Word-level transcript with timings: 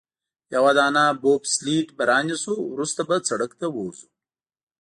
یوه 0.55 0.71
دانه 0.77 1.03
بوبسلیډ 1.21 1.87
به 1.97 2.03
رانیسو، 2.11 2.53
وروسته 2.73 3.01
به 3.07 3.15
سړک 3.29 3.51
ته 3.59 3.67
ووځو. 3.69 4.07